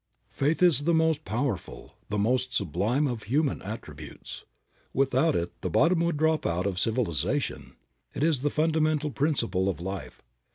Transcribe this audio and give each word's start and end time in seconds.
Faith 0.31 0.63
is 0.63 0.85
the 0.85 0.95
most 0.95 1.23
powerful, 1.25 1.93
the 2.09 2.17
most 2.17 2.55
sublime 2.55 3.05
of 3.05 3.21
human 3.25 3.61
attributes. 3.61 4.45
Without 4.93 5.35
it 5.35 5.51
the 5.61 5.69
bottom 5.69 5.99
would 5.99 6.17
drop 6.17 6.43
out 6.43 6.65
of 6.65 6.79
civilization. 6.79 7.75
It 8.15 8.23
is 8.23 8.41
the 8.41 8.49
fundamental 8.49 9.11
principle 9.11 9.69
of 9.69 9.79
life. 9.79 10.23